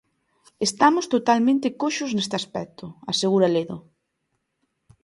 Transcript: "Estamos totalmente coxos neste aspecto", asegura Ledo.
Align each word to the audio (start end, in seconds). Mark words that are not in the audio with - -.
"Estamos 0.67 1.05
totalmente 1.15 1.67
coxos 1.81 2.11
neste 2.13 2.35
aspecto", 2.41 2.85
asegura 3.11 3.51
Ledo. 3.55 3.77